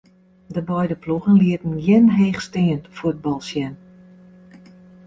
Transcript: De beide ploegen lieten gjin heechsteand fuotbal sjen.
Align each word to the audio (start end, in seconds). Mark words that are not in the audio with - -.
De 0.47 0.61
beide 0.69 0.95
ploegen 1.01 1.33
lieten 1.43 1.75
gjin 1.83 2.07
heechsteand 2.17 2.85
fuotbal 2.97 3.39
sjen. 3.49 3.73